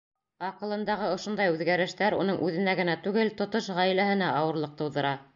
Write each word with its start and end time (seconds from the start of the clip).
Аҡылындағы 0.45 1.09
ошондай 1.17 1.51
үҙгәрештәр 1.57 2.15
уның 2.19 2.39
үҙенә 2.47 2.73
генә 2.79 2.95
түгел, 3.07 3.29
тотош 3.43 3.67
ғаиләһенә 3.81 4.31
ауырлыҡ 4.39 4.73
тыуҙыра. 4.81 5.13